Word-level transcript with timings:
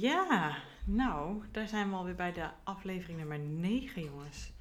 Ja, 0.00 0.56
nou, 0.84 1.42
daar 1.50 1.68
zijn 1.68 1.90
we 1.90 1.96
alweer 1.96 2.14
bij 2.14 2.32
de 2.32 2.50
aflevering 2.62 3.18
nummer 3.18 3.38
9, 3.38 4.02
jongens. 4.02 4.52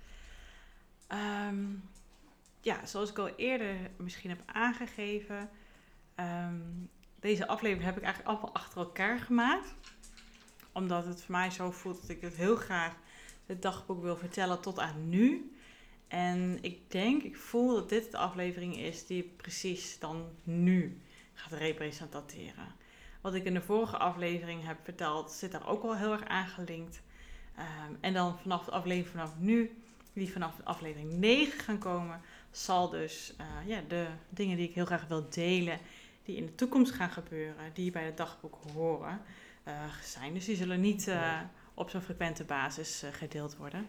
Ehm, 1.07 1.65
ja, 2.61 2.85
zoals 2.85 3.09
ik 3.09 3.17
al 3.17 3.35
eerder 3.35 3.75
misschien 3.97 4.29
heb 4.29 4.41
aangegeven, 4.45 5.49
ehm, 6.15 6.59
deze 7.20 7.47
aflevering 7.47 7.85
heb 7.85 7.97
ik 7.97 8.03
eigenlijk 8.03 8.33
allemaal 8.33 8.55
achter 8.55 8.77
elkaar 8.77 9.20
gemaakt. 9.20 9.75
Omdat 10.71 11.05
het 11.05 11.21
voor 11.21 11.31
mij 11.31 11.52
zo 11.52 11.71
voelt 11.71 12.02
dat 12.02 12.09
ik 12.09 12.21
het 12.21 12.35
heel 12.35 12.55
graag 12.55 12.95
het 13.45 13.61
dagboek 13.61 14.02
wil 14.02 14.17
vertellen 14.17 14.61
tot 14.61 14.79
aan 14.79 15.09
nu. 15.09 15.55
En 16.07 16.57
ik 16.61 16.91
denk, 16.91 17.23
ik 17.23 17.38
voel 17.38 17.75
dat 17.75 17.89
dit 17.89 18.11
de 18.11 18.17
aflevering 18.17 18.77
is 18.77 19.05
die 19.05 19.23
precies 19.23 19.99
dan 19.99 20.29
nu 20.43 21.02
gaat 21.34 21.59
representeren. 21.59 22.79
Wat 23.21 23.34
ik 23.34 23.43
in 23.43 23.53
de 23.53 23.61
vorige 23.61 23.98
aflevering 23.98 24.66
heb 24.66 24.77
verteld, 24.84 25.31
zit 25.31 25.52
daar 25.52 25.67
ook 25.67 25.81
wel 25.81 25.95
heel 25.95 26.11
erg 26.11 26.25
aangelinkt. 26.25 27.02
Um, 27.59 27.97
en 28.02 28.13
dan 28.13 28.39
vanaf 28.39 28.66
de 28.66 28.71
aflevering 28.71 29.09
vanaf 29.09 29.34
nu, 29.38 29.81
die 30.13 30.31
vanaf 30.31 30.55
aflevering 30.63 31.13
9 31.13 31.59
gaan 31.59 31.77
komen, 31.77 32.21
zal 32.52 32.89
dus 32.89 33.34
uh, 33.41 33.67
ja, 33.67 33.81
de 33.88 34.07
dingen 34.30 34.57
die 34.57 34.67
ik 34.67 34.75
heel 34.75 34.85
graag 34.85 35.07
wil 35.07 35.30
delen, 35.30 35.80
die 36.23 36.35
in 36.35 36.45
de 36.45 36.55
toekomst 36.55 36.91
gaan 36.91 37.09
gebeuren, 37.09 37.73
die 37.73 37.91
bij 37.91 38.05
het 38.05 38.17
dagboek 38.17 38.57
horen, 38.73 39.22
uh, 39.67 39.73
zijn. 40.03 40.33
Dus 40.33 40.45
die 40.45 40.55
zullen 40.55 40.81
niet 40.81 41.08
uh, 41.08 41.39
op 41.73 41.89
zo'n 41.89 42.02
frequente 42.02 42.44
basis 42.44 43.03
gedeeld 43.11 43.58
worden. 43.58 43.88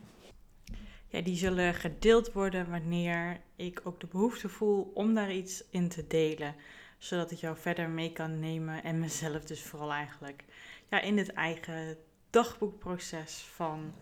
Ja, 1.09 1.21
die 1.21 1.37
zullen 1.37 1.75
gedeeld 1.75 2.33
worden 2.33 2.71
wanneer 2.71 3.41
ik 3.57 3.81
ook 3.85 4.01
de 4.01 4.07
behoefte 4.07 4.49
voel 4.49 4.91
om 4.95 5.15
daar 5.15 5.33
iets 5.33 5.65
in 5.71 5.89
te 5.89 6.07
delen 6.07 6.55
zodat 7.03 7.31
ik 7.31 7.39
jou 7.39 7.57
verder 7.57 7.89
mee 7.89 8.13
kan 8.13 8.39
nemen 8.39 8.83
en 8.83 8.99
mezelf 8.99 9.45
dus 9.45 9.63
vooral 9.63 9.93
eigenlijk 9.93 10.45
ja, 10.89 11.01
in 11.01 11.19
het 11.19 11.33
eigen 11.33 11.97
dagboekproces 12.31 13.41
van 13.55 13.95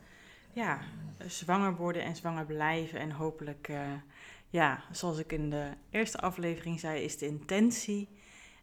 ja, 0.53 0.81
zwanger 1.27 1.77
worden 1.77 2.03
en 2.03 2.17
zwanger 2.17 2.47
blijven. 2.47 3.01
En 3.01 3.11
hopelijk, 3.11 3.69
uh, 3.69 3.93
ja, 4.49 4.85
zoals 4.91 5.19
ik 5.19 5.33
in 5.33 5.51
de 5.51 5.71
eerste 5.91 6.19
aflevering 6.19 6.81
zei, 6.81 7.03
is 7.03 7.19
de 7.19 7.27
intentie. 7.27 8.09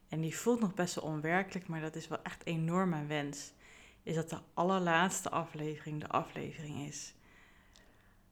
En 0.10 0.22
die 0.22 0.38
voelt 0.38 0.60
nog 0.60 0.74
best 0.74 0.96
wel 0.96 1.04
onwerkelijk, 1.04 1.68
maar 1.68 1.82
dat 1.82 1.96
is 1.96 2.08
wel 2.08 2.24
echt 2.24 2.46
enorm 2.46 2.90
mijn 2.90 3.08
wens. 3.08 3.54
Is 4.04 4.16
dat 4.16 4.30
de 4.30 4.40
allerlaatste 4.54 5.30
aflevering 5.30 6.02
de 6.02 6.08
aflevering 6.08 6.88
is. 6.88 7.14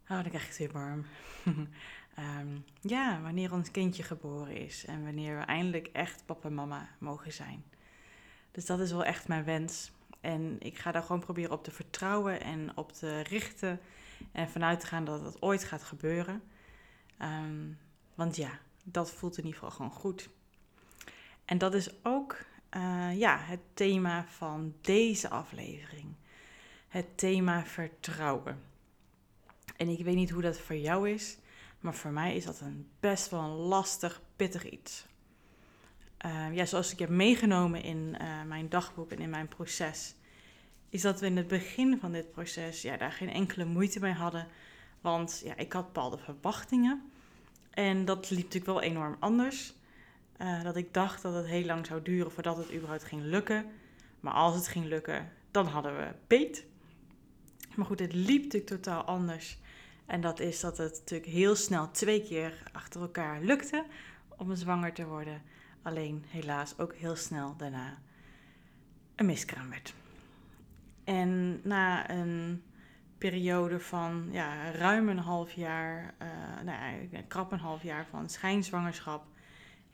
Oh, 0.04 0.22
dan 0.22 0.30
krijg 0.30 0.44
ik 0.44 0.50
het 0.50 0.58
weer 0.58 0.72
warm. 0.72 1.06
Um, 2.20 2.66
ja, 2.82 3.22
wanneer 3.22 3.54
ons 3.54 3.72
kindje 3.72 4.04
geboren 4.04 4.56
is 4.58 4.86
en 4.86 5.04
wanneer 5.04 5.38
we 5.38 5.44
eindelijk 5.44 5.88
echt 5.88 6.26
papa 6.26 6.48
en 6.48 6.54
mama 6.54 6.90
mogen 7.00 7.34
zijn. 7.34 7.64
Dus 8.52 8.66
dat 8.66 8.80
is 8.80 8.92
wel 8.92 9.04
echt 9.04 9.28
mijn 9.28 9.44
wens. 9.44 9.92
En 10.22 10.56
ik 10.60 10.78
ga 10.78 10.92
daar 10.92 11.02
gewoon 11.02 11.22
proberen 11.22 11.52
op 11.52 11.64
te 11.64 11.72
vertrouwen 11.72 12.42
en 12.42 12.78
op 12.78 12.92
te 12.92 13.22
richten. 13.22 13.80
En 14.32 14.50
vanuit 14.50 14.80
te 14.80 14.88
gaan 14.88 15.06
dat 15.06 15.22
het 15.22 15.42
ooit 15.42 15.64
gaat 15.64 15.84
gebeuren. 15.84 16.42
Um, 17.22 17.78
want 18.16 18.36
ja, 18.36 18.60
dat 18.84 19.12
voelt 19.12 19.38
in 19.38 19.46
ieder 19.46 19.60
geval 19.60 19.76
gewoon 19.76 19.92
goed. 19.92 20.30
En 21.46 21.58
dat 21.58 21.74
is 21.74 21.90
ook 22.04 22.38
uh, 22.72 23.18
ja, 23.18 23.38
het 23.38 23.60
thema 23.74 24.26
van 24.28 24.76
deze 24.82 25.30
aflevering. 25.30 26.16
Het 26.88 27.18
thema 27.18 27.66
vertrouwen. 27.66 28.62
En 29.78 29.90
ik 29.90 30.04
weet 30.04 30.16
niet 30.16 30.30
hoe 30.30 30.42
dat 30.42 30.60
voor 30.60 30.76
jou 30.76 31.10
is. 31.10 31.38
Maar 31.86 31.96
voor 31.96 32.12
mij 32.12 32.36
is 32.36 32.46
dat 32.46 32.60
een 32.60 32.90
best 33.00 33.30
wel 33.30 33.40
een 33.40 33.50
lastig, 33.50 34.22
pittig 34.36 34.70
iets. 34.70 35.06
Uh, 36.26 36.56
ja, 36.56 36.66
zoals 36.66 36.92
ik 36.92 37.00
heb 37.00 37.10
meegenomen 37.10 37.84
in 37.84 38.18
uh, 38.22 38.44
mijn 38.44 38.70
dagboek 38.70 39.12
en 39.12 39.20
in 39.20 39.30
mijn 39.30 39.48
proces, 39.48 40.16
is 40.90 41.02
dat 41.02 41.20
we 41.20 41.26
in 41.26 41.38
het 41.38 41.48
begin 41.48 41.98
van 42.00 42.12
dit 42.12 42.32
proces 42.32 42.82
ja, 42.82 42.98
daar 42.98 43.12
geen 43.12 43.30
enkele 43.30 43.66
moeite 43.66 44.00
mee 44.00 44.14
hadden. 44.14 44.48
Want 45.02 45.42
ja, 45.44 45.56
ik 45.56 45.74
had 45.74 45.86
bepaalde 45.86 46.18
verwachtingen. 46.18 47.12
En 47.70 48.06
dat 48.06 48.30
liep 48.30 48.44
natuurlijk 48.44 48.66
wel 48.66 48.82
enorm 48.82 49.16
anders. 49.20 49.74
Uh, 50.42 50.64
dat 50.64 50.76
ik 50.76 50.94
dacht 50.94 51.22
dat 51.22 51.34
het 51.34 51.46
heel 51.46 51.66
lang 51.66 51.86
zou 51.86 52.02
duren 52.02 52.32
voordat 52.32 52.58
het 52.58 52.74
überhaupt 52.74 53.04
ging 53.04 53.22
lukken. 53.22 53.66
Maar 54.20 54.34
als 54.34 54.56
het 54.56 54.68
ging 54.68 54.86
lukken, 54.86 55.32
dan 55.52 55.68
hadden 55.68 55.98
we 55.98 56.08
beet. 56.28 56.66
Maar 57.76 57.86
goed, 57.86 58.00
het 58.00 58.14
liep 58.14 58.44
natuurlijk 58.44 58.72
totaal 58.72 59.04
anders. 59.04 59.58
En 60.06 60.22
dat 60.22 60.40
is 60.40 60.60
dat 60.60 60.78
het 60.78 60.98
natuurlijk 61.00 61.32
heel 61.32 61.56
snel 61.56 61.92
twee 61.92 62.24
keer 62.24 62.64
achter 62.72 63.02
elkaar 63.02 63.42
lukte 63.42 63.86
om 64.38 64.56
zwanger 64.56 64.94
te 64.94 65.06
worden. 65.06 65.42
Alleen 65.82 66.26
helaas 66.28 66.80
ook 66.80 66.96
heel 66.96 67.16
snel 67.16 67.56
daarna 67.58 67.98
een 69.16 69.26
miskraam 69.26 69.70
werd. 69.70 69.94
En 71.04 71.62
na 71.64 72.10
een 72.10 72.64
periode 73.18 73.80
van 73.80 74.28
ja, 74.32 74.72
ruim 74.72 75.10
een 75.10 75.18
half 75.18 75.52
jaar, 75.52 76.14
uh, 76.22 76.28
nou 76.64 77.24
krap 77.28 77.52
een 77.52 77.60
half 77.60 77.84
jaar 77.84 78.06
van 78.10 78.30
schijnzwangerschap. 78.30 79.26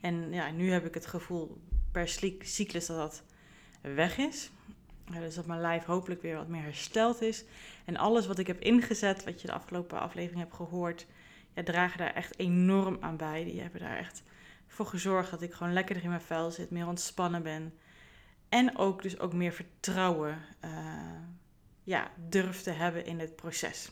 En 0.00 0.32
ja, 0.32 0.50
nu 0.50 0.70
heb 0.70 0.86
ik 0.86 0.94
het 0.94 1.06
gevoel 1.06 1.60
per 1.92 2.08
cyclus 2.38 2.86
dat 2.86 2.96
dat 2.96 3.24
weg 3.80 4.18
is 4.18 4.50
dus 5.20 5.34
dat 5.34 5.46
mijn 5.46 5.60
lijf 5.60 5.84
hopelijk 5.84 6.22
weer 6.22 6.36
wat 6.36 6.48
meer 6.48 6.62
hersteld 6.62 7.20
is. 7.20 7.44
En 7.84 7.96
alles 7.96 8.26
wat 8.26 8.38
ik 8.38 8.46
heb 8.46 8.60
ingezet, 8.60 9.24
wat 9.24 9.40
je 9.40 9.46
de 9.46 9.52
afgelopen 9.52 10.00
aflevering 10.00 10.40
hebt 10.40 10.54
gehoord, 10.54 11.06
ja, 11.54 11.62
dragen 11.62 11.98
daar 11.98 12.14
echt 12.14 12.38
enorm 12.38 12.96
aan 13.00 13.16
bij. 13.16 13.44
Die 13.44 13.60
hebben 13.60 13.80
daar 13.80 13.96
echt 13.96 14.22
voor 14.66 14.86
gezorgd 14.86 15.30
dat 15.30 15.42
ik 15.42 15.52
gewoon 15.52 15.72
lekkerder 15.72 16.04
in 16.04 16.10
mijn 16.10 16.20
vel 16.20 16.50
zit, 16.50 16.70
meer 16.70 16.86
ontspannen 16.86 17.42
ben. 17.42 17.74
En 18.48 18.78
ook 18.78 19.02
dus 19.02 19.18
ook 19.18 19.32
meer 19.32 19.52
vertrouwen 19.52 20.38
uh, 20.64 20.70
ja, 21.82 22.10
durf 22.28 22.62
te 22.62 22.70
hebben 22.70 23.06
in 23.06 23.20
het 23.20 23.36
proces. 23.36 23.90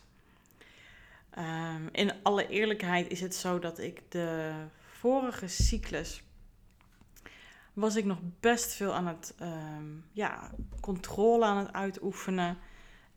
Um, 1.39 1.89
in 1.93 2.13
alle 2.23 2.49
eerlijkheid 2.49 3.11
is 3.11 3.21
het 3.21 3.35
zo 3.35 3.59
dat 3.59 3.79
ik 3.79 4.03
de 4.09 4.53
vorige 4.81 5.47
cyclus 5.47 6.23
was 7.73 7.97
ik 7.97 8.05
nog 8.05 8.19
best 8.41 8.73
veel 8.73 8.95
aan 8.95 9.07
het, 9.07 9.35
um, 9.43 10.05
ja, 10.13 10.51
controle 10.81 11.45
aan 11.45 11.57
het 11.57 11.73
uitoefenen. 11.73 12.59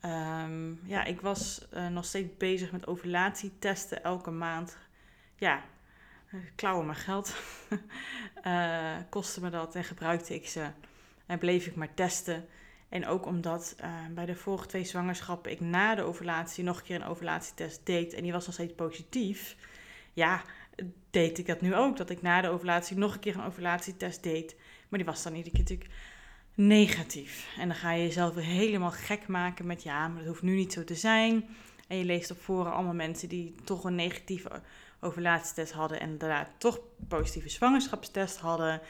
Um, 0.06 0.80
ja, 0.84 1.04
ik 1.04 1.22
was 1.22 1.68
uh, 1.74 1.88
nog 1.88 2.06
steeds 2.06 2.38
bezig 2.38 2.72
met 2.72 2.88
ovulatietesten 2.88 4.04
elke 4.04 4.32
maand. 4.32 4.78
Ja, 5.36 5.64
uh, 6.32 6.42
klauwen 6.56 6.86
mijn 6.86 6.98
geld. 6.98 7.36
uh, 8.46 8.96
kostte 9.10 9.42
me 9.42 9.50
dat 9.50 9.76
en 9.76 9.84
gebruikte 9.84 10.34
ik 10.34 10.48
ze. 10.48 10.68
En 11.26 11.40
bleef 11.40 11.66
ik 11.66 11.76
maar 11.76 11.94
testen. 11.94 12.46
En 12.90 13.08
ook 13.08 13.26
omdat 13.26 13.76
bij 14.12 14.26
de 14.26 14.36
vorige 14.36 14.68
twee 14.68 14.84
zwangerschappen 14.84 15.52
ik 15.52 15.60
na 15.60 15.96
de 15.96 16.02
ovulatie 16.02 16.64
nog 16.64 16.78
een 16.78 16.84
keer 16.84 16.96
een 16.96 17.08
ovulatietest 17.08 17.86
deed. 17.86 18.14
En 18.14 18.24
die 18.24 18.32
was 18.32 18.46
nog 18.46 18.54
steeds 18.54 18.74
positief. 18.74 19.56
Ja, 20.14 20.42
deed 21.10 21.38
ik 21.38 21.48
dat 21.48 21.62
nu 21.62 21.76
ook. 21.76 21.98
Dat 21.98 22.10
ik 22.10 22.22
na 22.22 22.42
de 22.42 22.50
ovulatie 22.50 22.98
nog 22.98 23.14
een 23.14 23.20
keer 23.20 23.36
een 23.36 23.46
ovulatietest 23.46 24.24
deed. 24.24 24.56
Maar 24.90 25.00
die 25.00 25.08
was 25.08 25.24
dan 25.24 25.36
iedere 25.36 25.56
keer 25.56 25.64
natuurlijk 25.64 25.90
negatief. 26.56 27.48
En 27.58 27.68
dan 27.68 27.78
ga 27.78 27.92
je 27.92 28.04
jezelf 28.04 28.36
helemaal 28.36 28.92
gek 28.92 29.28
maken 29.28 29.66
met 29.66 29.84
ja, 29.84 30.08
maar 30.08 30.18
dat 30.18 30.28
hoeft 30.28 30.42
nu 30.42 30.56
niet 30.56 30.74
zo 30.74 30.84
te 30.84 30.96
zijn. 30.96 31.46
En 31.88 31.98
je 31.98 32.06
leest 32.06 32.32
op 32.32 32.38
forum 32.38 32.72
allemaal 32.72 32.94
mensen 32.94 33.30
die 33.30 33.56
toch 33.64 33.84
een 33.84 33.96
negatieve 33.96 34.62
ovulatietest 35.00 35.72
hadden 35.72 36.00
en 36.00 36.18
daarna 36.18 36.50
toch 36.58 36.80
positieve 37.08 37.50
zwangerschapstest 37.50 38.38
hadden. 38.38 38.82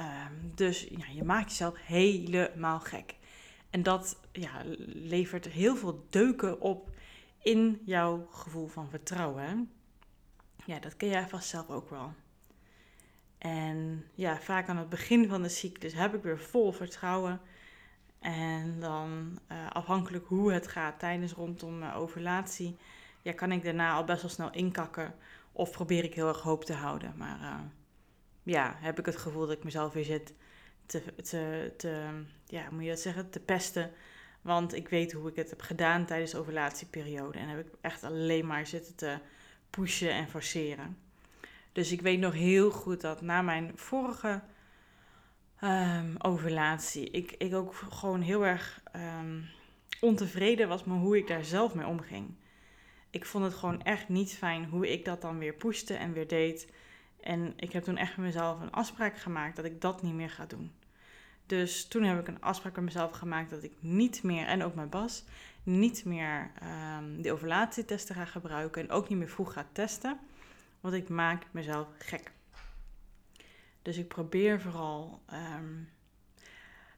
Um, 0.00 0.52
dus 0.54 0.86
ja, 0.90 1.04
je 1.14 1.24
maakt 1.24 1.50
jezelf 1.50 1.74
helemaal 1.86 2.80
gek. 2.80 3.14
En 3.70 3.82
dat 3.82 4.20
ja, 4.32 4.62
levert 4.86 5.48
heel 5.48 5.76
veel 5.76 6.06
deuken 6.10 6.60
op 6.60 6.90
in 7.42 7.80
jouw 7.84 8.26
gevoel 8.30 8.66
van 8.66 8.90
vertrouwen. 8.90 9.70
Ja, 10.64 10.78
dat 10.78 10.96
ken 10.96 11.08
jij 11.08 11.28
vast 11.28 11.48
zelf 11.48 11.70
ook 11.70 11.90
wel. 11.90 12.12
En 13.38 14.06
ja, 14.14 14.40
vaak 14.40 14.68
aan 14.68 14.76
het 14.76 14.88
begin 14.88 15.28
van 15.28 15.42
de 15.42 15.48
cyclus 15.48 15.94
heb 15.94 16.14
ik 16.14 16.22
weer 16.22 16.38
vol 16.38 16.72
vertrouwen. 16.72 17.40
En 18.20 18.80
dan 18.80 19.38
uh, 19.52 19.70
afhankelijk 19.70 20.26
hoe 20.26 20.52
het 20.52 20.68
gaat 20.68 20.98
tijdens 20.98 21.32
rondom 21.32 21.82
uh, 21.82 21.96
ovulatie, 21.96 22.76
ja, 23.22 23.32
kan 23.32 23.52
ik 23.52 23.64
daarna 23.64 23.92
al 23.92 24.04
best 24.04 24.22
wel 24.22 24.30
snel 24.30 24.52
inkakken. 24.52 25.14
Of 25.52 25.70
probeer 25.70 26.04
ik 26.04 26.14
heel 26.14 26.28
erg 26.28 26.40
hoop 26.40 26.64
te 26.64 26.72
houden. 26.72 27.14
Maar 27.16 27.40
uh, 27.40 27.60
ja, 28.42 28.76
heb 28.78 28.98
ik 28.98 29.06
het 29.06 29.16
gevoel 29.16 29.46
dat 29.46 29.56
ik 29.56 29.64
mezelf 29.64 29.92
weer 29.92 30.04
zit 30.04 30.34
te, 30.86 31.02
te, 31.22 31.72
te, 31.76 32.22
ja, 32.46 32.70
moet 32.70 32.82
je 32.82 32.88
dat 32.88 33.00
zeggen, 33.00 33.30
te 33.30 33.40
pesten. 33.40 33.90
Want 34.40 34.74
ik 34.74 34.88
weet 34.88 35.12
hoe 35.12 35.30
ik 35.30 35.36
het 35.36 35.50
heb 35.50 35.60
gedaan 35.60 36.04
tijdens 36.04 36.30
de 36.30 36.38
ovulatieperiode. 36.38 37.38
En 37.38 37.48
heb 37.48 37.58
ik 37.66 37.72
echt 37.80 38.04
alleen 38.04 38.46
maar 38.46 38.66
zitten 38.66 38.94
te 38.94 39.18
pushen 39.70 40.10
en 40.10 40.28
forceren. 40.28 40.96
Dus 41.72 41.92
ik 41.92 42.00
weet 42.00 42.20
nog 42.20 42.32
heel 42.32 42.70
goed 42.70 43.00
dat 43.00 43.20
na 43.20 43.42
mijn 43.42 43.72
vorige 43.74 44.40
um, 45.62 46.14
ovulatie, 46.18 47.10
ik, 47.10 47.34
ik 47.38 47.54
ook 47.54 47.74
gewoon 47.74 48.20
heel 48.20 48.46
erg 48.46 48.82
um, 48.96 49.48
ontevreden 50.00 50.68
was 50.68 50.84
met 50.84 50.98
hoe 50.98 51.16
ik 51.16 51.26
daar 51.26 51.44
zelf 51.44 51.74
mee 51.74 51.86
omging. 51.86 52.34
Ik 53.10 53.26
vond 53.26 53.44
het 53.44 53.54
gewoon 53.54 53.82
echt 53.82 54.08
niet 54.08 54.32
fijn 54.32 54.64
hoe 54.64 54.92
ik 54.92 55.04
dat 55.04 55.20
dan 55.20 55.38
weer 55.38 55.52
pushte 55.52 55.94
en 55.94 56.12
weer 56.12 56.28
deed. 56.28 56.72
En 57.20 57.52
ik 57.56 57.72
heb 57.72 57.82
toen 57.82 57.96
echt 57.96 58.16
met 58.16 58.26
mezelf 58.26 58.60
een 58.60 58.72
afspraak 58.72 59.18
gemaakt 59.18 59.56
dat 59.56 59.64
ik 59.64 59.80
dat 59.80 60.02
niet 60.02 60.14
meer 60.14 60.30
ga 60.30 60.46
doen. 60.46 60.72
Dus 61.46 61.88
toen 61.88 62.02
heb 62.02 62.20
ik 62.20 62.28
een 62.28 62.40
afspraak 62.40 62.74
met 62.74 62.84
mezelf 62.84 63.12
gemaakt 63.12 63.50
dat 63.50 63.62
ik 63.62 63.72
niet 63.80 64.22
meer, 64.22 64.46
en 64.46 64.62
ook 64.62 64.74
mijn 64.74 64.88
Bas, 64.88 65.24
niet 65.62 66.04
meer 66.04 66.50
um, 66.98 67.22
die 67.22 67.32
overlatietesten 67.32 68.14
ga 68.14 68.24
gebruiken 68.24 68.82
en 68.82 68.90
ook 68.90 69.08
niet 69.08 69.18
meer 69.18 69.28
vroeg 69.28 69.52
ga 69.52 69.66
testen. 69.72 70.18
Want 70.80 70.94
ik 70.94 71.08
maak 71.08 71.46
mezelf 71.50 71.88
gek. 71.98 72.32
Dus 73.82 73.96
ik 73.96 74.08
probeer 74.08 74.60
vooral 74.60 75.22
ehm, 75.26 75.82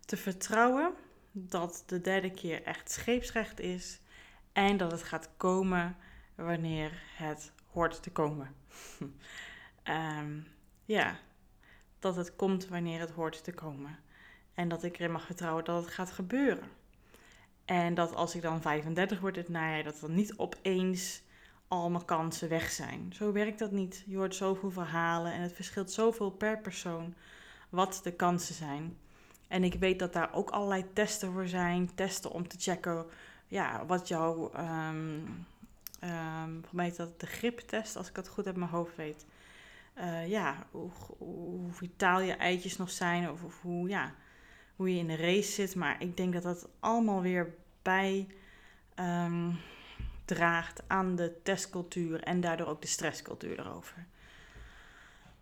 te 0.00 0.17
vertrouwen 0.17 0.94
dat 1.32 1.82
de 1.87 2.00
derde 2.00 2.31
keer 2.31 2.62
echt 2.62 2.91
scheepsrecht 2.91 3.61
is 3.61 4.00
en 4.53 4.76
dat 4.76 4.91
het 4.91 5.03
gaat 5.03 5.31
komen 5.37 5.97
wanneer 6.35 7.03
het 7.17 7.53
hoort 7.67 8.03
te 8.03 8.11
komen. 8.11 8.55
Ehm, 9.82 10.41
ja, 10.85 11.19
dat 11.99 12.17
het 12.17 12.37
komt 12.37 12.67
wanneer 12.67 13.00
het 13.00 13.11
hoort 13.11 13.44
te 13.44 13.53
komen. 13.53 13.99
En 14.55 14.69
dat 14.69 14.82
ik 14.82 14.99
erin 14.99 15.12
mag 15.12 15.26
vertrouwen 15.26 15.64
dat 15.64 15.85
het 15.85 15.94
gaat 15.94 16.11
gebeuren. 16.11 16.69
En 17.64 17.94
dat 17.94 18.14
als 18.14 18.35
ik 18.35 18.43
dan 18.43 18.62
35 18.62 19.20
word 19.20 19.37
het 19.37 19.49
najaar, 19.49 19.82
dat 19.82 20.00
dan 20.00 20.14
niet 20.14 20.37
opeens 20.37 21.23
al 21.69 21.91
mijn 21.91 22.05
kansen 22.05 22.49
weg 22.49 22.70
zijn. 22.70 23.12
Zo 23.14 23.32
werkt 23.32 23.59
dat 23.59 23.70
niet. 23.70 24.05
Je 24.06 24.17
hoort 24.17 24.35
zoveel 24.35 24.70
verhalen 24.70 25.32
en 25.32 25.41
het 25.41 25.53
verschilt 25.53 25.91
zoveel 25.91 26.31
per 26.31 26.59
persoon 26.59 27.14
wat 27.69 28.00
de 28.03 28.12
kansen 28.12 28.55
zijn. 28.55 28.97
En 29.49 29.64
ik 29.64 29.75
weet 29.75 29.99
dat 29.99 30.12
daar 30.12 30.35
ook 30.35 30.50
allerlei 30.50 30.93
testen 30.93 31.32
voor 31.32 31.47
zijn. 31.47 31.94
Testen 31.94 32.31
om 32.31 32.49
te 32.49 32.56
checken 32.59 33.06
ja, 33.53 33.87
wat 33.87 34.09
jouw, 34.09 34.53
um, 34.59 35.47
um, 36.05 36.64
mij 36.70 36.87
is 36.87 36.97
dat 36.97 37.20
de 37.20 37.26
griptest, 37.26 37.97
als 37.97 38.09
ik 38.09 38.17
het 38.17 38.29
goed 38.29 38.47
uit 38.47 38.56
mijn 38.56 38.70
hoofd 38.70 38.97
weet. 38.97 39.26
Uh, 39.99 40.29
ja, 40.29 40.67
hoe, 40.70 40.91
hoe, 41.19 41.73
vitaal 41.73 42.20
je 42.20 42.32
eitjes 42.32 42.76
nog 42.76 42.91
zijn 42.91 43.31
of, 43.31 43.43
of, 43.43 43.61
hoe, 43.61 43.88
ja, 43.88 44.14
hoe 44.76 44.94
je 44.94 44.98
in 44.98 45.06
de 45.06 45.16
race 45.16 45.52
zit. 45.52 45.74
Maar 45.74 46.02
ik 46.02 46.16
denk 46.16 46.32
dat 46.32 46.42
dat 46.42 46.69
allemaal 46.80 47.22
weer 47.22 47.54
bij 47.82 48.26
um, 48.96 49.58
draagt 50.24 50.82
aan 50.86 51.16
de 51.16 51.32
testcultuur 51.42 52.22
en 52.22 52.40
daardoor 52.40 52.66
ook 52.66 52.82
de 52.82 52.88
stresscultuur 52.88 53.58
erover. 53.58 54.06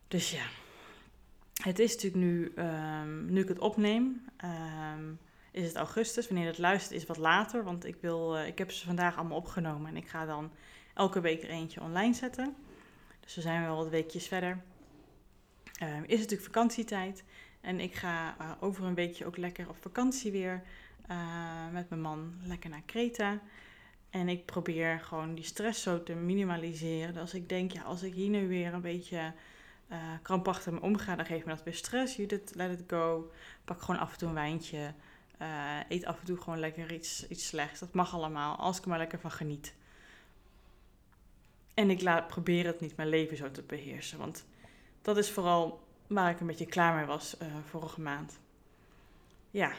Dus 0.08 0.30
ja, 0.30 0.44
het 1.62 1.78
is 1.78 1.94
natuurlijk 1.94 2.22
nu, 2.22 2.52
um, 2.56 3.32
nu 3.32 3.40
ik 3.40 3.48
het 3.48 3.58
opneem, 3.58 4.24
um, 4.94 5.18
is 5.50 5.66
het 5.66 5.76
augustus. 5.76 6.28
Wanneer 6.28 6.46
het 6.46 6.58
luistert 6.58 7.00
is 7.00 7.06
wat 7.06 7.16
later, 7.16 7.64
want 7.64 7.84
ik, 7.84 7.96
wil, 8.00 8.38
uh, 8.38 8.46
ik 8.46 8.58
heb 8.58 8.70
ze 8.70 8.86
vandaag 8.86 9.16
allemaal 9.16 9.36
opgenomen 9.36 9.88
en 9.88 9.96
ik 9.96 10.08
ga 10.08 10.26
dan 10.26 10.50
elke 10.94 11.20
week 11.20 11.42
er 11.42 11.48
eentje 11.48 11.80
online 11.80 12.14
zetten. 12.14 12.56
Dus 13.20 13.34
we 13.34 13.40
zijn 13.40 13.62
wel 13.62 13.76
wat 13.76 13.88
weekjes 13.88 14.26
verder. 14.26 14.62
Is 15.80 15.88
het 15.88 16.08
natuurlijk 16.08 16.42
vakantietijd 16.42 17.24
en 17.60 17.80
ik 17.80 17.94
ga 17.94 18.36
uh, 18.40 18.50
over 18.60 18.84
een 18.84 18.94
weekje 18.94 19.26
ook 19.26 19.36
lekker 19.36 19.68
op 19.68 19.76
vakantie 19.80 20.32
weer 20.32 20.62
met 21.72 21.88
mijn 21.88 22.00
man 22.00 22.34
lekker 22.42 22.70
naar 22.70 22.82
Kreta. 22.86 23.40
En 24.10 24.28
ik 24.28 24.44
probeer 24.44 25.00
gewoon 25.00 25.34
die 25.34 25.44
stress 25.44 25.82
zo 25.82 26.02
te 26.02 26.14
minimaliseren. 26.14 27.16
Als 27.16 27.34
ik 27.34 27.48
denk, 27.48 27.72
ja, 27.72 27.82
als 27.82 28.02
ik 28.02 28.14
hier 28.14 28.28
nu 28.28 28.48
weer 28.48 28.74
een 28.74 28.80
beetje 28.80 29.32
uh, 29.88 29.96
krampachtig 30.22 30.72
mee 30.72 30.82
omga, 30.82 31.16
dan 31.16 31.26
geeft 31.26 31.44
me 31.44 31.54
dat 31.54 31.62
weer 31.62 31.74
stress. 31.74 32.16
Judith, 32.16 32.54
let 32.54 32.80
it 32.80 32.84
go. 32.86 33.32
Pak 33.64 33.80
gewoon 33.80 34.00
af 34.00 34.12
en 34.12 34.18
toe 34.18 34.28
een 34.28 34.34
wijntje. 34.34 34.94
Eet 35.88 36.04
af 36.04 36.20
en 36.20 36.26
toe 36.26 36.36
gewoon 36.36 36.58
lekker 36.58 36.92
iets, 36.92 37.28
iets 37.28 37.46
slechts. 37.46 37.80
Dat 37.80 37.92
mag 37.92 38.14
allemaal, 38.14 38.56
als 38.56 38.76
ik 38.76 38.82
er 38.82 38.88
maar 38.88 38.98
lekker 38.98 39.20
van 39.20 39.30
geniet. 39.30 39.74
En 41.74 41.90
ik 41.90 42.02
laat, 42.02 42.26
probeer 42.26 42.66
het 42.66 42.80
niet 42.80 42.96
mijn 42.96 43.08
leven 43.08 43.36
zo 43.36 43.50
te 43.50 43.62
beheersen. 43.62 44.18
Want 44.18 44.44
dat 45.02 45.16
is 45.16 45.30
vooral 45.30 45.88
waar 46.14 46.30
ik 46.30 46.40
een 46.40 46.46
beetje 46.46 46.66
klaar 46.66 46.94
mee 46.94 47.04
was 47.04 47.36
uh, 47.42 47.48
vorige 47.68 48.00
maand. 48.00 48.38
Ja, 49.50 49.72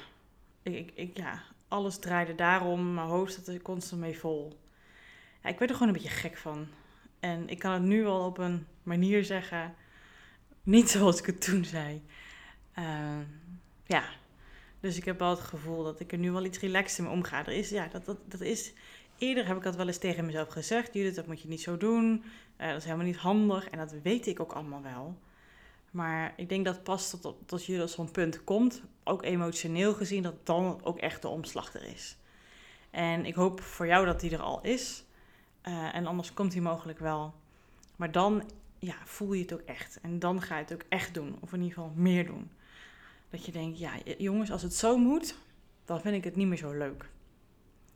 ik, 0.63 0.91
ik, 0.95 1.17
ja, 1.17 1.43
alles 1.67 1.97
draaide 1.97 2.35
daarom. 2.35 2.93
Mijn 2.93 3.07
hoofd 3.07 3.33
zat 3.33 3.47
er 3.47 3.61
constant 3.61 4.01
mee 4.01 4.19
vol. 4.19 4.59
Ja, 5.43 5.49
ik 5.49 5.59
werd 5.59 5.69
er 5.69 5.77
gewoon 5.77 5.93
een 5.93 6.01
beetje 6.01 6.17
gek 6.17 6.37
van. 6.37 6.67
En 7.19 7.49
ik 7.49 7.59
kan 7.59 7.71
het 7.71 7.81
nu 7.81 8.03
wel 8.03 8.25
op 8.25 8.37
een 8.37 8.67
manier 8.83 9.23
zeggen. 9.23 9.75
Niet 10.63 10.89
zoals 10.89 11.19
ik 11.19 11.25
het 11.25 11.41
toen 11.41 11.65
zei. 11.65 12.01
Uh, 12.79 13.19
ja. 13.85 14.03
Dus 14.79 14.97
ik 14.97 15.05
heb 15.05 15.19
wel 15.19 15.29
het 15.29 15.39
gevoel 15.39 15.83
dat 15.83 15.99
ik 15.99 16.11
er 16.11 16.17
nu 16.17 16.31
wel 16.31 16.45
iets 16.45 16.59
relaxter 16.59 17.03
mee 17.03 17.11
omga. 17.13 17.45
Er 17.45 17.53
is, 17.53 17.69
ja, 17.69 17.87
dat, 17.87 18.05
dat, 18.05 18.17
dat 18.25 18.41
is... 18.41 18.73
Eerder 19.17 19.47
heb 19.47 19.57
ik 19.57 19.63
dat 19.63 19.75
wel 19.75 19.87
eens 19.87 19.97
tegen 19.97 20.25
mezelf 20.25 20.49
gezegd. 20.49 20.93
Judith, 20.93 21.15
dat 21.15 21.27
moet 21.27 21.41
je 21.41 21.47
niet 21.47 21.61
zo 21.61 21.77
doen. 21.77 22.23
Uh, 22.57 22.67
dat 22.67 22.77
is 22.77 22.83
helemaal 22.83 23.05
niet 23.05 23.17
handig. 23.17 23.69
En 23.69 23.77
dat 23.77 23.95
weet 24.03 24.27
ik 24.27 24.39
ook 24.39 24.51
allemaal 24.51 24.81
wel. 24.81 25.17
Maar 25.91 26.33
ik 26.35 26.49
denk 26.49 26.65
dat 26.65 26.83
pas 26.83 27.09
tot, 27.09 27.35
tot 27.45 27.65
jullie 27.65 27.83
op 27.83 27.89
zo'n 27.89 28.11
punt 28.11 28.43
komt, 28.43 28.81
ook 29.03 29.23
emotioneel 29.23 29.93
gezien, 29.93 30.23
dat 30.23 30.45
dan 30.45 30.79
ook 30.83 30.97
echt 30.97 31.21
de 31.21 31.27
omslag 31.27 31.73
er 31.73 31.83
is. 31.83 32.17
En 32.89 33.25
ik 33.25 33.35
hoop 33.35 33.61
voor 33.61 33.87
jou 33.87 34.05
dat 34.05 34.19
die 34.19 34.31
er 34.31 34.41
al 34.41 34.61
is. 34.61 35.03
Uh, 35.67 35.95
en 35.95 36.05
anders 36.05 36.33
komt 36.33 36.51
die 36.51 36.61
mogelijk 36.61 36.99
wel. 36.99 37.33
Maar 37.95 38.11
dan 38.11 38.43
ja, 38.79 38.95
voel 39.05 39.33
je 39.33 39.41
het 39.41 39.53
ook 39.53 39.61
echt. 39.65 39.99
En 40.01 40.19
dan 40.19 40.41
ga 40.41 40.55
je 40.57 40.63
het 40.63 40.73
ook 40.73 40.85
echt 40.89 41.13
doen. 41.13 41.37
Of 41.39 41.53
in 41.53 41.61
ieder 41.61 41.77
geval 41.77 41.93
meer 41.95 42.25
doen. 42.25 42.51
Dat 43.29 43.45
je 43.45 43.51
denkt, 43.51 43.79
ja 43.79 43.91
jongens, 44.17 44.51
als 44.51 44.61
het 44.61 44.73
zo 44.73 44.97
moet, 44.97 45.35
dan 45.85 46.01
vind 46.01 46.15
ik 46.15 46.23
het 46.23 46.35
niet 46.35 46.47
meer 46.47 46.57
zo 46.57 46.71
leuk. 46.71 47.09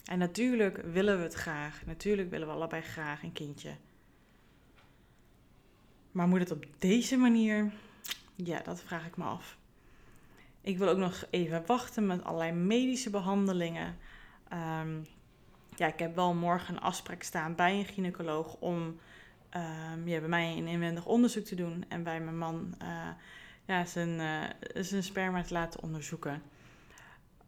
En 0.06 0.20
natuurlijk 0.20 0.78
willen 0.78 1.18
we 1.18 1.24
het 1.24 1.34
graag. 1.34 1.86
Natuurlijk 1.86 2.30
willen 2.30 2.48
we 2.48 2.54
allebei 2.54 2.82
graag 2.82 3.24
een 3.24 3.34
kindje. 3.34 3.76
Maar 6.12 6.28
moet 6.28 6.40
het 6.40 6.52
op 6.52 6.66
deze 6.80 7.18
manier? 7.18 7.72
Ja, 8.36 8.62
dat 8.64 8.82
vraag 8.82 9.06
ik 9.06 9.18
me 9.18 9.24
af. 9.24 9.58
Ik 10.62 10.78
wil 10.78 10.90
ook 10.90 10.98
nog 10.98 11.26
even 11.30 11.66
wachten 11.66 12.06
met 12.06 12.24
allerlei 12.24 12.52
medische 12.52 13.10
behandelingen. 13.10 13.98
Um, 14.82 15.06
ja, 15.76 15.88
ik 15.88 16.00
heb 16.00 16.16
wel 16.16 16.34
morgen 16.34 16.76
een 16.76 16.82
afspraak 16.82 17.24
staan 17.24 17.56
bij 17.56 17.80
een 17.80 17.86
gynaecoloog 17.86 18.56
om 18.60 19.00
um, 19.56 20.08
ja, 20.08 20.20
bij 20.20 20.30
mij 20.30 20.58
een 20.58 20.68
inwendig 20.68 21.06
onderzoek 21.06 21.44
te 21.44 21.56
doen 21.56 21.86
en 21.88 22.04
bij 22.04 22.22
mijn 22.22 22.38
man 22.38 22.76
uh, 22.82 23.08
ja, 23.66 23.86
zijn, 23.86 24.10
uh, 24.10 24.84
zijn 24.84 25.04
sperma 25.04 25.44
te 25.44 25.54
laten 25.54 25.84
onderzoeken. 25.84 26.42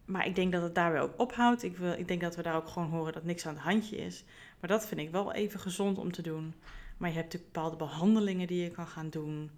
Maar 0.06 0.26
ik 0.26 0.36
denk 0.36 0.52
dat 0.52 0.62
het 0.62 0.76
daarbij 0.76 1.02
ook 1.02 1.20
ophoudt. 1.20 1.64
Ik, 1.64 1.78
wil, 1.78 1.92
ik 1.92 2.08
denk 2.08 2.22
dat 2.22 2.36
we 2.36 2.42
daar 2.42 2.56
ook 2.56 2.68
gewoon 2.68 2.90
horen 2.90 3.14
dat 3.14 3.24
niks 3.24 3.46
aan 3.46 3.54
het 3.54 3.64
handje 3.64 3.98
is. 3.98 4.24
Maar 4.60 4.70
dat 4.70 4.88
vind 4.88 5.02
ik 5.02 5.12
wel 5.12 5.34
even 5.34 5.60
gezond 5.60 5.98
om 5.98 6.12
te 6.12 6.22
doen. 6.22 6.54
Maar 6.98 7.10
je 7.10 7.16
hebt 7.16 7.26
natuurlijk 7.26 7.54
bepaalde 7.54 7.76
behandelingen 7.76 8.48
die 8.48 8.64
je 8.64 8.72
kan 8.72 8.88
gaan 8.88 9.10
doen. 9.10 9.52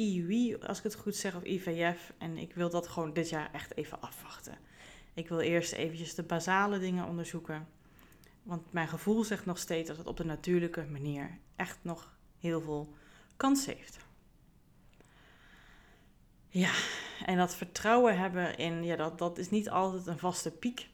IUI, 0.00 0.56
als 0.56 0.78
ik 0.78 0.84
het 0.84 0.94
goed 0.94 1.16
zeg, 1.16 1.34
of 1.36 1.42
IVF. 1.42 2.12
En 2.18 2.38
ik 2.38 2.54
wil 2.54 2.70
dat 2.70 2.88
gewoon 2.88 3.12
dit 3.12 3.28
jaar 3.28 3.50
echt 3.52 3.76
even 3.76 4.00
afwachten. 4.00 4.58
Ik 5.14 5.28
wil 5.28 5.40
eerst 5.40 5.72
eventjes 5.72 6.14
de 6.14 6.22
basale 6.22 6.78
dingen 6.78 7.06
onderzoeken. 7.06 7.68
Want 8.42 8.72
mijn 8.72 8.88
gevoel 8.88 9.24
zegt 9.24 9.46
nog 9.46 9.58
steeds 9.58 9.88
dat 9.88 9.96
het 9.96 10.06
op 10.06 10.16
de 10.16 10.24
natuurlijke 10.24 10.84
manier 10.90 11.38
echt 11.56 11.78
nog 11.82 12.14
heel 12.38 12.60
veel 12.60 12.94
kans 13.36 13.66
heeft. 13.66 13.98
Ja, 16.48 16.72
en 17.26 17.36
dat 17.36 17.54
vertrouwen 17.54 18.18
hebben 18.18 18.56
in, 18.56 18.84
ja, 18.84 18.96
dat, 18.96 19.18
dat 19.18 19.38
is 19.38 19.50
niet 19.50 19.70
altijd 19.70 20.06
een 20.06 20.18
vaste 20.18 20.50
piek. 20.50 20.88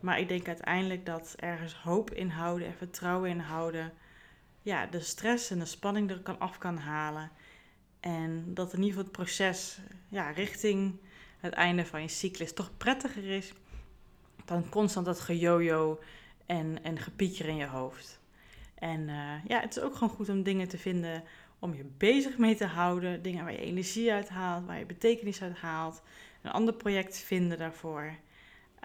Maar 0.00 0.18
ik 0.20 0.28
denk 0.28 0.46
uiteindelijk 0.46 1.06
dat 1.06 1.34
ergens 1.36 1.74
hoop 1.74 2.10
inhouden 2.10 2.66
en 2.68 2.74
vertrouwen 2.74 3.30
inhouden 3.30 3.92
ja, 4.62 4.86
de 4.86 5.00
stress 5.00 5.50
en 5.50 5.58
de 5.58 5.64
spanning 5.64 6.10
er 6.10 6.20
kan 6.20 6.38
af 6.38 6.58
kan 6.58 6.78
halen. 6.78 7.30
En 8.00 8.54
dat 8.54 8.72
in 8.72 8.78
ieder 8.82 8.88
geval 8.88 9.04
het 9.04 9.12
proces 9.12 9.78
ja, 10.08 10.30
richting 10.30 11.00
het 11.40 11.52
einde 11.52 11.86
van 11.86 12.02
je 12.02 12.08
cyclus 12.08 12.52
toch 12.52 12.70
prettiger 12.76 13.24
is 13.24 13.52
dan 14.44 14.68
constant 14.68 15.06
dat 15.06 15.20
gejojo 15.20 16.00
en, 16.46 16.82
en 16.82 16.98
gepieker 16.98 17.46
in 17.48 17.56
je 17.56 17.66
hoofd. 17.66 18.20
En 18.74 19.00
uh, 19.00 19.44
ja, 19.46 19.60
het 19.60 19.76
is 19.76 19.82
ook 19.82 19.94
gewoon 19.94 20.14
goed 20.14 20.28
om 20.28 20.42
dingen 20.42 20.68
te 20.68 20.78
vinden 20.78 21.24
om 21.58 21.74
je 21.74 21.84
bezig 21.96 22.38
mee 22.38 22.54
te 22.54 22.66
houden. 22.66 23.22
Dingen 23.22 23.44
waar 23.44 23.52
je 23.52 23.60
energie 23.60 24.12
uit 24.12 24.28
haalt, 24.28 24.66
waar 24.66 24.78
je 24.78 24.86
betekenis 24.86 25.42
uit 25.42 25.56
haalt. 25.56 26.02
Een 26.42 26.50
ander 26.50 26.74
project 26.74 27.18
vinden 27.18 27.58
daarvoor. 27.58 28.14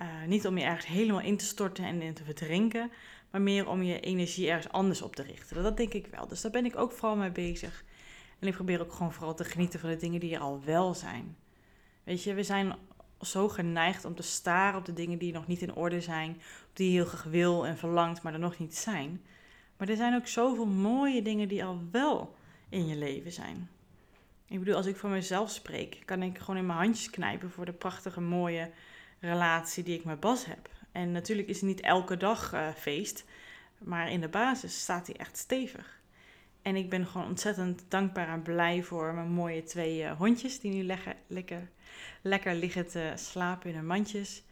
Uh, 0.01 0.07
niet 0.27 0.47
om 0.47 0.57
je 0.57 0.63
ergens 0.63 0.85
helemaal 0.85 1.21
in 1.21 1.37
te 1.37 1.45
storten 1.45 1.85
en 1.85 2.01
in 2.01 2.13
te 2.13 2.23
verdrinken, 2.23 2.91
maar 3.31 3.41
meer 3.41 3.67
om 3.67 3.83
je 3.83 3.99
energie 3.99 4.49
ergens 4.49 4.73
anders 4.73 5.01
op 5.01 5.15
te 5.15 5.23
richten. 5.23 5.63
Dat 5.63 5.77
denk 5.77 5.93
ik 5.93 6.07
wel. 6.07 6.27
Dus 6.27 6.41
daar 6.41 6.51
ben 6.51 6.65
ik 6.65 6.77
ook 6.77 6.91
vooral 6.91 7.15
mee 7.15 7.31
bezig. 7.31 7.83
En 8.43 8.49
ik 8.49 8.55
probeer 8.55 8.81
ook 8.81 8.93
gewoon 8.93 9.13
vooral 9.13 9.35
te 9.35 9.43
genieten 9.43 9.79
van 9.79 9.89
de 9.89 9.95
dingen 9.95 10.19
die 10.19 10.35
er 10.35 10.41
al 10.41 10.61
wel 10.65 10.93
zijn. 10.93 11.35
Weet 12.03 12.23
je, 12.23 12.33
we 12.33 12.43
zijn 12.43 12.75
zo 13.21 13.49
geneigd 13.49 14.05
om 14.05 14.15
te 14.15 14.23
staren 14.23 14.79
op 14.79 14.85
de 14.85 14.93
dingen 14.93 15.17
die 15.17 15.33
nog 15.33 15.47
niet 15.47 15.61
in 15.61 15.75
orde 15.75 16.01
zijn, 16.01 16.41
die 16.73 16.87
je 16.87 16.93
heel 16.93 17.05
graag 17.05 17.23
wil 17.23 17.65
en 17.65 17.77
verlangt, 17.77 18.21
maar 18.21 18.33
er 18.33 18.39
nog 18.39 18.57
niet 18.59 18.75
zijn. 18.75 19.21
Maar 19.77 19.89
er 19.89 19.95
zijn 19.95 20.15
ook 20.15 20.27
zoveel 20.27 20.65
mooie 20.65 21.21
dingen 21.21 21.47
die 21.47 21.65
al 21.65 21.81
wel 21.91 22.35
in 22.69 22.87
je 22.87 22.95
leven 22.95 23.31
zijn. 23.31 23.69
Ik 24.47 24.59
bedoel, 24.59 24.75
als 24.75 24.85
ik 24.85 24.95
voor 24.95 25.09
mezelf 25.09 25.51
spreek, 25.51 26.01
kan 26.05 26.23
ik 26.23 26.37
gewoon 26.37 26.57
in 26.57 26.65
mijn 26.65 26.79
handjes 26.79 27.09
knijpen 27.09 27.51
voor 27.51 27.65
de 27.65 27.73
prachtige, 27.73 28.21
mooie 28.21 28.71
relatie 29.19 29.83
die 29.83 29.97
ik 29.97 30.05
met 30.05 30.19
Bas 30.19 30.45
heb. 30.45 30.69
En 30.91 31.11
natuurlijk 31.11 31.47
is 31.47 31.55
het 31.55 31.69
niet 31.69 31.81
elke 31.81 32.17
dag 32.17 32.53
uh, 32.53 32.69
feest, 32.69 33.25
maar 33.77 34.11
in 34.11 34.21
de 34.21 34.29
basis 34.29 34.81
staat 34.81 35.07
hij 35.07 35.15
echt 35.15 35.37
stevig. 35.37 36.01
En 36.63 36.75
ik 36.75 36.89
ben 36.89 37.05
gewoon 37.05 37.27
ontzettend 37.27 37.85
dankbaar 37.87 38.27
en 38.27 38.41
blij 38.41 38.83
voor 38.83 39.13
mijn 39.13 39.31
mooie 39.31 39.63
twee 39.63 40.03
eh, 40.03 40.17
hondjes 40.17 40.59
die 40.59 40.73
nu 40.73 40.83
lekker, 40.83 41.15
lekker, 41.27 41.69
lekker 42.21 42.55
liggen 42.55 42.87
te 42.87 43.13
slapen 43.15 43.69
in 43.69 43.75
hun 43.75 43.85
mandjes. 43.85 44.43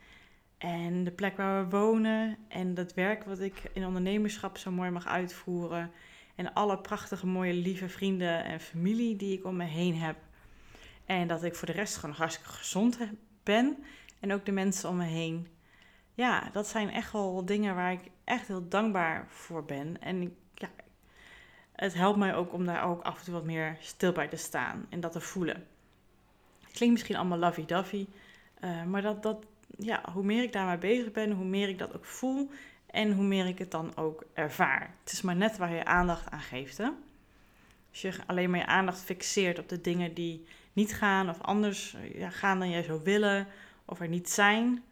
En 0.58 1.04
de 1.04 1.12
plek 1.12 1.38
waar 1.38 1.64
we 1.64 1.78
wonen 1.78 2.38
en 2.48 2.74
dat 2.74 2.94
werk 2.94 3.24
wat 3.24 3.40
ik 3.40 3.62
in 3.74 3.86
ondernemerschap 3.86 4.58
zo 4.58 4.72
mooi 4.72 4.90
mag 4.90 5.08
uitvoeren. 5.08 5.92
En 6.36 6.54
alle 6.54 6.78
prachtige, 6.78 7.28
mooie, 7.28 7.54
lieve 7.54 7.90
vrienden 7.90 8.44
en 8.44 8.60
familie 8.60 9.16
die 9.16 9.38
ik 9.38 9.46
om 9.46 9.56
me 9.56 9.66
heen 9.66 9.96
heb. 9.96 10.18
En 11.06 11.28
dat 11.28 11.44
ik 11.44 11.56
voor 11.56 11.68
de 11.68 11.74
rest 11.74 11.98
gewoon 11.98 12.16
hartstikke 12.16 12.52
gezond 12.52 12.98
ben. 13.44 13.84
En 14.20 14.34
ook 14.34 14.46
de 14.46 14.52
mensen 14.52 14.90
om 14.90 14.98
me 14.98 15.06
heen. 15.06 15.48
Ja, 16.14 16.50
dat 16.52 16.68
zijn 16.68 16.90
echt 16.90 17.12
wel 17.12 17.46
dingen 17.46 17.76
waar 17.76 17.92
ik 17.92 18.12
echt 18.24 18.48
heel 18.48 18.68
dankbaar 18.68 19.26
voor 19.30 19.66
ben. 19.66 20.02
En 20.02 20.22
ik, 20.22 20.32
het 21.82 21.94
helpt 21.94 22.18
mij 22.18 22.36
ook 22.36 22.54
om 22.54 22.66
daar 22.66 22.84
ook 22.84 23.02
af 23.02 23.18
en 23.18 23.24
toe 23.24 23.34
wat 23.34 23.44
meer 23.44 23.78
stil 23.80 24.12
bij 24.12 24.28
te 24.28 24.36
staan 24.36 24.86
en 24.90 25.00
dat 25.00 25.12
te 25.12 25.22
voelen. 25.22 25.68
Het 26.62 26.72
klinkt 26.72 26.94
misschien 26.94 27.16
allemaal 27.16 27.38
lovey-dovey, 27.38 28.08
uh, 28.64 28.84
maar 28.84 29.02
dat, 29.02 29.24
dat, 29.24 29.46
ja, 29.78 30.04
hoe 30.14 30.24
meer 30.24 30.44
ik 30.44 30.54
daarmee 30.54 30.78
bezig 30.78 31.12
ben, 31.12 31.32
hoe 31.32 31.46
meer 31.46 31.70
ik 31.70 31.78
dat 31.78 31.96
ook 31.96 32.06
voel 32.06 32.50
en 32.86 33.14
hoe 33.14 33.24
meer 33.24 33.48
ik 33.48 33.58
het 33.58 33.72
dan 33.72 33.98
ook 33.98 34.24
ervaar. 34.34 34.94
Het 35.04 35.12
is 35.12 35.22
maar 35.22 35.36
net 35.36 35.58
waar 35.58 35.74
je 35.74 35.86
aandacht 35.86 36.32
aan 36.32 36.40
geeft. 36.40 36.78
Hè? 36.78 36.90
Als 37.90 38.02
je 38.02 38.14
alleen 38.26 38.50
maar 38.50 38.60
je 38.60 38.66
aandacht 38.66 39.02
fixeert 39.02 39.60
op 39.60 39.70
de 39.70 39.82
dingen 39.82 40.14
die 40.14 40.46
niet 40.74 40.94
gaan 40.94 41.30
of 41.30 41.42
anders 41.42 41.96
ja, 42.14 42.30
gaan 42.30 42.60
dan 42.60 42.70
jij 42.70 42.84
zou 42.84 43.02
willen 43.04 43.48
of 43.86 44.00
er 44.00 44.08
niet 44.08 44.30
zijn, 44.30 44.84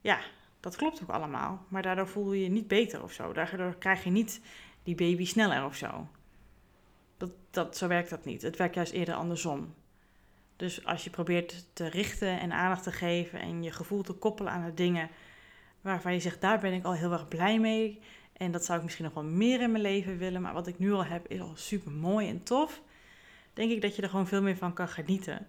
ja, 0.00 0.18
dat 0.60 0.76
klopt 0.76 1.02
ook 1.02 1.10
allemaal. 1.10 1.64
Maar 1.68 1.82
daardoor 1.82 2.08
voel 2.08 2.32
je 2.32 2.42
je 2.42 2.50
niet 2.50 2.68
beter 2.68 3.02
of 3.02 3.12
zo. 3.12 3.32
Daardoor 3.32 3.76
krijg 3.78 4.04
je 4.04 4.10
niet 4.10 4.40
die 4.82 4.94
baby 4.94 5.24
sneller 5.24 5.64
of 5.64 5.76
zo. 5.76 6.08
Dat, 7.50 7.76
zo 7.76 7.88
werkt 7.88 8.10
dat 8.10 8.24
niet. 8.24 8.42
Het 8.42 8.56
werkt 8.56 8.74
juist 8.74 8.92
eerder 8.92 9.14
andersom. 9.14 9.74
Dus 10.56 10.84
als 10.84 11.04
je 11.04 11.10
probeert 11.10 11.66
te 11.72 11.88
richten 11.88 12.40
en 12.40 12.52
aandacht 12.52 12.82
te 12.82 12.92
geven 12.92 13.40
en 13.40 13.62
je 13.62 13.70
gevoel 13.70 14.02
te 14.02 14.12
koppelen 14.12 14.52
aan 14.52 14.64
de 14.64 14.74
dingen 14.74 15.10
waarvan 15.80 16.12
je 16.12 16.20
zegt, 16.20 16.40
daar 16.40 16.58
ben 16.58 16.72
ik 16.72 16.84
al 16.84 16.94
heel 16.94 17.12
erg 17.12 17.28
blij 17.28 17.60
mee. 17.60 18.00
En 18.32 18.50
dat 18.50 18.64
zou 18.64 18.78
ik 18.78 18.84
misschien 18.84 19.04
nog 19.04 19.14
wel 19.14 19.24
meer 19.24 19.60
in 19.60 19.70
mijn 19.70 19.82
leven 19.82 20.18
willen, 20.18 20.42
maar 20.42 20.52
wat 20.52 20.66
ik 20.66 20.78
nu 20.78 20.92
al 20.92 21.04
heb 21.04 21.28
is 21.28 21.40
al 21.40 21.56
super 21.56 21.92
mooi 21.92 22.28
en 22.28 22.42
tof. 22.42 22.82
Denk 23.52 23.70
ik 23.70 23.82
dat 23.82 23.96
je 23.96 24.02
er 24.02 24.08
gewoon 24.08 24.26
veel 24.26 24.42
meer 24.42 24.56
van 24.56 24.72
kan 24.72 24.88
genieten. 24.88 25.46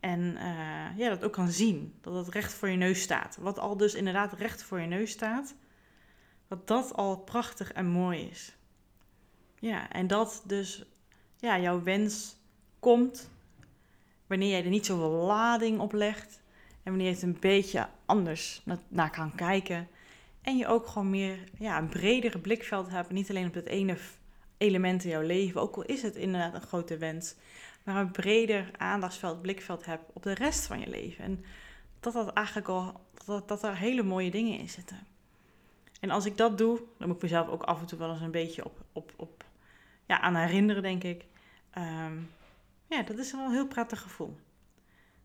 En 0.00 0.20
uh, 0.20 0.98
ja, 0.98 1.08
dat 1.08 1.24
ook 1.24 1.32
kan 1.32 1.48
zien. 1.48 1.94
Dat 2.00 2.14
het 2.14 2.34
recht 2.34 2.52
voor 2.52 2.68
je 2.68 2.76
neus 2.76 3.00
staat. 3.00 3.36
Wat 3.40 3.58
al 3.58 3.76
dus 3.76 3.94
inderdaad 3.94 4.32
recht 4.32 4.62
voor 4.62 4.80
je 4.80 4.86
neus 4.86 5.10
staat. 5.10 5.54
Dat 6.48 6.68
dat 6.68 6.94
al 6.94 7.18
prachtig 7.18 7.72
en 7.72 7.86
mooi 7.86 8.28
is. 8.28 8.56
Ja, 9.60 9.90
en 9.90 10.06
dat 10.06 10.42
dus 10.46 10.84
ja, 11.36 11.58
jouw 11.58 11.82
wens 11.82 12.36
komt 12.78 13.30
wanneer 14.26 14.48
jij 14.48 14.64
er 14.64 14.70
niet 14.70 14.86
zoveel 14.86 15.10
lading 15.10 15.80
op 15.80 15.92
legt. 15.92 16.40
En 16.82 16.94
wanneer 16.94 17.06
je 17.06 17.14
het 17.14 17.22
een 17.22 17.40
beetje 17.40 17.88
anders 18.04 18.62
naar 18.88 19.10
kan 19.10 19.34
kijken. 19.34 19.88
En 20.42 20.56
je 20.56 20.66
ook 20.66 20.86
gewoon 20.86 21.10
meer 21.10 21.38
ja, 21.58 21.78
een 21.78 21.88
bredere 21.88 22.38
blikveld 22.38 22.88
hebt. 22.88 23.10
Niet 23.10 23.30
alleen 23.30 23.46
op 23.46 23.54
het 23.54 23.66
ene 23.66 23.96
element 24.58 25.04
in 25.04 25.10
jouw 25.10 25.22
leven. 25.22 25.60
Ook 25.60 25.76
al 25.76 25.84
is 25.84 26.02
het 26.02 26.16
inderdaad 26.16 26.54
een 26.54 26.60
grote 26.60 26.96
wens. 26.96 27.34
Maar 27.84 27.96
een 27.96 28.10
breder 28.10 28.70
aandachtsveld, 28.76 29.42
blikveld 29.42 29.84
hebt 29.84 30.04
op 30.12 30.22
de 30.22 30.34
rest 30.34 30.66
van 30.66 30.80
je 30.80 30.88
leven. 30.88 31.24
En 31.24 31.44
dat 32.00 32.12
dat 32.12 32.32
eigenlijk 32.32 32.68
al, 32.68 33.00
dat, 33.24 33.48
dat 33.48 33.62
er 33.62 33.76
hele 33.76 34.02
mooie 34.02 34.30
dingen 34.30 34.58
in 34.58 34.68
zitten. 34.68 35.06
En 36.00 36.10
als 36.10 36.24
ik 36.24 36.36
dat 36.36 36.58
doe, 36.58 36.80
dan 36.98 37.06
moet 37.06 37.16
ik 37.16 37.22
mezelf 37.22 37.48
ook 37.48 37.62
af 37.62 37.80
en 37.80 37.86
toe 37.86 37.98
wel 37.98 38.10
eens 38.10 38.20
een 38.20 38.30
beetje 38.30 38.64
op, 38.64 38.84
op, 38.92 39.12
op 39.16 39.44
ja, 40.08 40.20
aan 40.20 40.36
herinneren, 40.36 40.82
denk 40.82 41.04
ik. 41.04 41.24
Ehm, 41.70 42.16
ja, 42.86 43.02
dat 43.02 43.18
is 43.18 43.32
wel 43.32 43.44
een 43.44 43.52
heel 43.52 43.66
prettig 43.66 44.00
gevoel. 44.00 44.36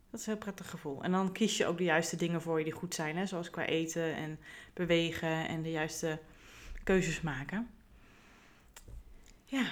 Dat 0.10 0.20
is 0.20 0.26
een 0.28 0.34
heel 0.34 0.42
prettig 0.42 0.70
gevoel. 0.70 1.04
En 1.04 1.12
dan 1.12 1.32
kies 1.32 1.58
je 1.58 1.66
ook 1.66 1.78
de 1.78 1.84
juiste 1.84 2.16
dingen 2.16 2.42
voor 2.42 2.58
je 2.58 2.64
die 2.64 2.74
goed 2.74 2.94
zijn. 2.94 3.18
Hè? 3.18 3.26
Zoals 3.26 3.50
qua 3.50 3.66
eten 3.66 4.16
en 4.16 4.40
bewegen 4.74 5.48
en 5.48 5.62
de 5.62 5.72
juiste 5.72 6.20
keuzes 6.84 7.22
maken. 7.22 7.70
Ja. 9.46 9.72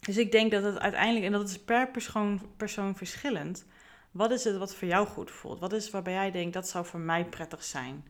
Dus 0.00 0.16
ik 0.16 0.32
denk 0.32 0.50
dat 0.50 0.62
het 0.62 0.78
uiteindelijk, 0.78 1.24
en 1.24 1.32
dat 1.32 1.48
is 1.48 1.58
per 1.58 1.88
persoon, 1.88 2.40
persoon 2.56 2.96
verschillend. 2.96 3.64
Wat 4.10 4.30
is 4.30 4.44
het 4.44 4.56
wat 4.56 4.74
voor 4.74 4.88
jou 4.88 5.06
goed 5.06 5.30
voelt? 5.30 5.58
Wat 5.58 5.72
is 5.72 5.90
waarbij 5.90 6.12
jij 6.12 6.30
denkt 6.30 6.54
dat 6.54 6.68
zou 6.68 6.86
voor 6.86 7.00
mij 7.00 7.24
prettig 7.24 7.64
zijn 7.64 8.04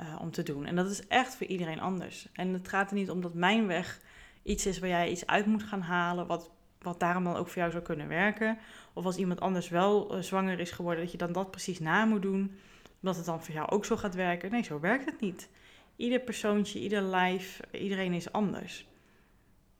uh, 0.00 0.18
om 0.20 0.30
te 0.30 0.42
doen? 0.42 0.66
En 0.66 0.76
dat 0.76 0.90
is 0.90 1.06
echt 1.06 1.34
voor 1.34 1.46
iedereen 1.46 1.80
anders. 1.80 2.28
En 2.32 2.52
het 2.52 2.68
gaat 2.68 2.90
er 2.90 2.96
niet 2.96 3.10
om 3.10 3.20
dat 3.20 3.34
mijn 3.34 3.66
weg 3.66 4.00
iets 4.44 4.66
is 4.66 4.78
waar 4.78 4.88
jij 4.88 5.10
iets 5.10 5.26
uit 5.26 5.46
moet 5.46 5.62
gaan 5.62 5.80
halen, 5.80 6.26
wat, 6.26 6.50
wat 6.78 7.00
daarom 7.00 7.24
dan 7.24 7.36
ook 7.36 7.48
voor 7.48 7.58
jou 7.58 7.70
zou 7.70 7.82
kunnen 7.82 8.08
werken. 8.08 8.58
Of 8.92 9.04
als 9.04 9.16
iemand 9.16 9.40
anders 9.40 9.68
wel 9.68 10.16
uh, 10.16 10.22
zwanger 10.22 10.60
is 10.60 10.70
geworden, 10.70 11.02
dat 11.02 11.12
je 11.12 11.18
dan 11.18 11.32
dat 11.32 11.50
precies 11.50 11.80
na 11.80 12.04
moet 12.04 12.22
doen, 12.22 12.58
omdat 13.00 13.16
het 13.16 13.26
dan 13.26 13.42
voor 13.42 13.54
jou 13.54 13.68
ook 13.68 13.84
zo 13.84 13.96
gaat 13.96 14.14
werken. 14.14 14.50
Nee, 14.50 14.62
zo 14.62 14.80
werkt 14.80 15.04
het 15.04 15.20
niet. 15.20 15.48
Ieder 15.96 16.20
persoontje, 16.20 16.80
ieder 16.80 17.02
lijf, 17.02 17.60
iedereen 17.70 18.12
is 18.12 18.32
anders. 18.32 18.86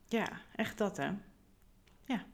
Ja, 0.09 0.29
echt 0.57 0.79
dat 0.79 0.97
hè. 0.97 1.11
Ja. 2.05 2.25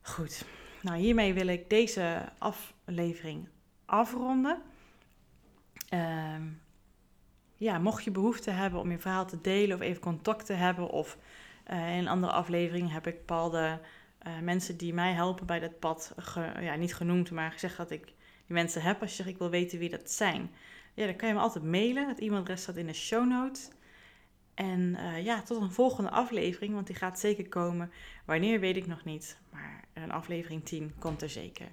Goed. 0.00 0.44
Nou, 0.82 0.98
hiermee 0.98 1.34
wil 1.34 1.46
ik 1.46 1.70
deze 1.70 2.32
aflevering 2.38 3.48
afronden. 3.84 4.62
Uh, 5.94 6.36
ja, 7.64 7.78
mocht 7.78 8.04
je 8.04 8.10
behoefte 8.10 8.50
hebben 8.50 8.80
om 8.80 8.90
je 8.90 8.98
verhaal 8.98 9.26
te 9.26 9.40
delen 9.40 9.76
of 9.76 9.82
even 9.82 10.00
contact 10.00 10.46
te 10.46 10.52
hebben, 10.52 10.90
of 10.90 11.18
uh, 11.70 11.92
in 11.92 11.98
een 11.98 12.08
andere 12.08 12.32
aflevering 12.32 12.92
heb 12.92 13.06
ik 13.06 13.16
bepaalde 13.16 13.80
uh, 14.26 14.38
mensen 14.42 14.76
die 14.76 14.94
mij 14.94 15.12
helpen 15.12 15.46
bij 15.46 15.60
dat 15.60 15.78
pad, 15.78 16.14
ja, 16.60 16.74
niet 16.74 16.94
genoemd, 16.94 17.30
maar 17.30 17.52
gezegd 17.52 17.76
dat 17.76 17.90
ik 17.90 18.04
die 18.04 18.14
mensen 18.46 18.82
heb. 18.82 19.00
Als 19.00 19.10
je 19.10 19.16
zegt, 19.16 19.28
ik 19.28 19.38
wil 19.38 19.50
weten 19.50 19.78
wie 19.78 19.88
dat 19.88 20.10
zijn, 20.10 20.50
ja, 20.94 21.06
dan 21.06 21.16
kan 21.16 21.28
je 21.28 21.34
me 21.34 21.40
altijd 21.40 21.64
mailen. 21.64 22.08
Het 22.08 22.20
e-mailadres 22.20 22.62
staat 22.62 22.76
in 22.76 22.86
de 22.86 22.92
show 22.92 23.28
notes. 23.28 23.68
En 24.54 24.80
uh, 24.80 25.24
ja, 25.24 25.42
tot 25.42 25.62
een 25.62 25.72
volgende 25.72 26.10
aflevering, 26.10 26.74
want 26.74 26.86
die 26.86 26.96
gaat 26.96 27.20
zeker 27.20 27.48
komen. 27.48 27.90
Wanneer 28.24 28.60
weet 28.60 28.76
ik 28.76 28.86
nog 28.86 29.04
niet, 29.04 29.38
maar 29.50 29.84
een 29.92 30.12
aflevering 30.12 30.64
10 30.64 30.92
komt 30.98 31.22
er 31.22 31.30
zeker. 31.30 31.66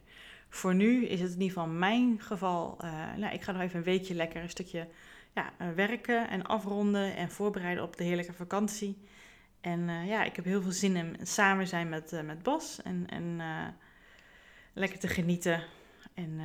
Voor 0.49 0.75
nu 0.75 1.05
is 1.05 1.21
het 1.21 1.33
in 1.33 1.41
ieder 1.41 1.57
geval 1.57 1.67
mijn 1.67 2.19
geval. 2.19 2.77
nou, 3.17 3.33
ik 3.33 3.41
ga 3.41 3.51
nog 3.51 3.61
even 3.61 3.77
een 3.77 3.83
weekje 3.83 4.13
lekker 4.13 4.41
een 4.41 4.49
stukje 4.49 4.87
ja, 5.33 5.53
eh, 5.57 5.69
werken 5.69 6.29
en 6.29 6.45
afronden 6.45 7.15
en 7.15 7.31
voorbereiden 7.31 7.83
op 7.83 7.97
de 7.97 8.03
heerlijke 8.03 8.33
vakantie. 8.33 8.97
En 9.61 9.79
uh, 9.79 10.07
ja, 10.07 10.23
ik 10.23 10.35
heb 10.35 10.45
heel 10.45 10.61
veel 10.61 10.71
zin 10.71 10.95
in 10.95 11.17
samen 11.21 11.67
zijn 11.67 11.89
met, 11.89 12.13
uh, 12.13 12.21
met 12.21 12.43
Bas 12.43 12.81
en, 12.81 13.07
en 13.09 13.41
lekker 14.73 14.99
te 14.99 15.07
genieten. 15.07 15.63
En 16.13 16.39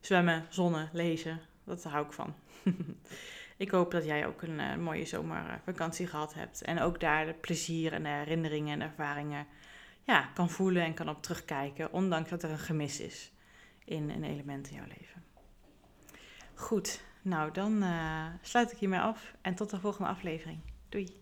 zwemmen, 0.00 0.46
zonnen, 0.48 0.88
lezen, 0.92 1.40
dat 1.64 1.84
hou 1.84 2.06
ik 2.06 2.12
van. 2.12 2.34
ik 3.56 3.70
hoop 3.70 3.90
dat 3.90 4.04
jij 4.04 4.26
ook 4.26 4.42
een 4.42 4.82
mooie 4.82 5.04
zomervakantie 5.04 6.06
gehad 6.06 6.34
hebt. 6.34 6.62
En 6.62 6.80
ook 6.80 7.00
daar 7.00 7.26
de 7.26 7.32
plezier 7.32 7.92
en 7.92 8.04
herinneringen 8.04 8.80
en 8.80 8.88
ervaringen 8.88 9.46
ja, 10.02 10.30
kan 10.34 10.50
voelen 10.50 10.84
en 10.84 10.94
kan 10.94 11.08
op 11.08 11.22
terugkijken. 11.22 11.92
Ondanks 11.92 12.30
dat 12.30 12.42
er 12.42 12.50
een 12.50 12.58
gemis 12.58 13.00
is 13.00 13.32
in 13.84 14.10
een 14.10 14.24
element 14.24 14.68
in 14.68 14.74
jouw 14.74 14.86
leven. 14.98 15.24
Goed, 16.54 17.02
nou, 17.22 17.52
dan 17.52 17.82
uh, 17.82 18.26
sluit 18.42 18.72
ik 18.72 18.78
hiermee 18.78 19.00
af 19.00 19.34
en 19.40 19.54
tot 19.54 19.70
de 19.70 19.80
volgende 19.80 20.10
aflevering. 20.10 20.58
Doei! 20.88 21.20